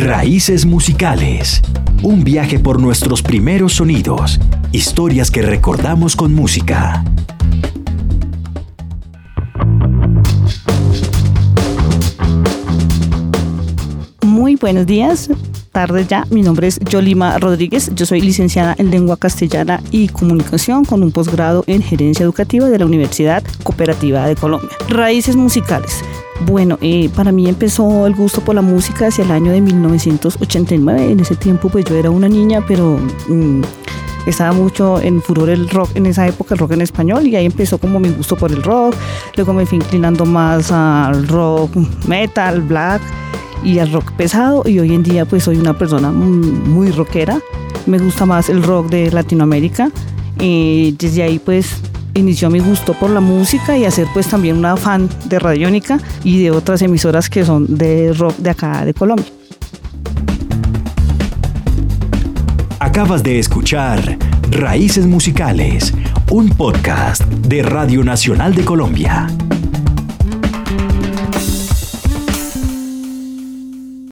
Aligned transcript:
Raíces 0.00 0.64
musicales. 0.64 1.60
Un 2.02 2.24
viaje 2.24 2.58
por 2.58 2.80
nuestros 2.80 3.20
primeros 3.20 3.74
sonidos. 3.74 4.40
Historias 4.72 5.30
que 5.30 5.42
recordamos 5.42 6.16
con 6.16 6.34
música. 6.34 7.04
Muy 14.22 14.56
buenos 14.56 14.86
días, 14.86 15.28
tardes 15.70 16.08
ya. 16.08 16.24
Mi 16.30 16.40
nombre 16.40 16.68
es 16.68 16.80
Yolima 16.80 17.36
Rodríguez. 17.38 17.90
Yo 17.94 18.06
soy 18.06 18.22
licenciada 18.22 18.74
en 18.78 18.90
lengua 18.90 19.18
castellana 19.18 19.82
y 19.90 20.08
comunicación 20.08 20.86
con 20.86 21.02
un 21.02 21.12
posgrado 21.12 21.62
en 21.66 21.82
gerencia 21.82 22.24
educativa 22.24 22.70
de 22.70 22.78
la 22.78 22.86
Universidad 22.86 23.42
Cooperativa 23.64 24.26
de 24.26 24.34
Colombia. 24.34 24.70
Raíces 24.88 25.36
musicales. 25.36 26.02
Bueno, 26.46 26.78
eh, 26.80 27.10
para 27.14 27.32
mí 27.32 27.48
empezó 27.48 28.06
el 28.06 28.14
gusto 28.14 28.40
por 28.40 28.54
la 28.54 28.62
música 28.62 29.08
hacia 29.08 29.24
el 29.24 29.30
año 29.30 29.52
de 29.52 29.60
1989. 29.60 31.12
En 31.12 31.20
ese 31.20 31.36
tiempo 31.36 31.68
pues 31.68 31.84
yo 31.84 31.96
era 31.96 32.10
una 32.10 32.28
niña, 32.28 32.64
pero 32.66 32.98
mm, 33.28 33.60
estaba 34.26 34.52
mucho 34.52 35.00
en 35.00 35.20
furor 35.22 35.50
el 35.50 35.68
rock 35.68 35.90
en 35.94 36.06
esa 36.06 36.26
época, 36.26 36.54
el 36.54 36.58
rock 36.58 36.72
en 36.72 36.80
español, 36.80 37.26
y 37.26 37.36
ahí 37.36 37.46
empezó 37.46 37.78
como 37.78 38.00
mi 38.00 38.08
gusto 38.08 38.36
por 38.36 38.50
el 38.50 38.62
rock. 38.62 38.94
Luego 39.36 39.52
me 39.52 39.66
fui 39.66 39.76
inclinando 39.76 40.24
más 40.24 40.72
al 40.72 41.28
rock 41.28 41.76
metal, 42.06 42.62
black 42.62 43.02
y 43.62 43.78
al 43.78 43.92
rock 43.92 44.10
pesado 44.12 44.62
y 44.66 44.78
hoy 44.78 44.94
en 44.94 45.02
día 45.02 45.26
pues 45.26 45.44
soy 45.44 45.58
una 45.58 45.76
persona 45.76 46.10
muy, 46.10 46.90
rockera. 46.90 47.38
Me 47.86 47.98
gusta 47.98 48.24
más 48.24 48.48
el 48.48 48.62
rock 48.62 48.88
de 48.88 49.10
Latinoamérica. 49.10 49.90
y 50.38 50.92
desde 50.98 51.22
ahí 51.22 51.38
pues 51.38 51.82
inició 52.14 52.50
mi 52.50 52.60
gusto 52.60 52.94
por 52.94 53.10
la 53.10 53.20
música 53.20 53.76
y 53.76 53.84
hacer 53.84 54.06
pues 54.12 54.26
también 54.28 54.56
una 54.56 54.76
fan 54.76 55.08
de 55.26 55.38
Radiónica 55.38 55.98
y 56.24 56.42
de 56.42 56.50
otras 56.50 56.82
emisoras 56.82 57.28
que 57.28 57.44
son 57.44 57.76
de 57.76 58.12
rock 58.12 58.36
de 58.38 58.50
acá 58.50 58.84
de 58.84 58.94
Colombia. 58.94 59.26
Acabas 62.78 63.22
de 63.22 63.38
escuchar 63.38 64.18
Raíces 64.50 65.06
Musicales, 65.06 65.94
un 66.30 66.48
podcast 66.48 67.22
de 67.22 67.62
Radio 67.62 68.02
Nacional 68.02 68.54
de 68.54 68.64
Colombia. 68.64 69.28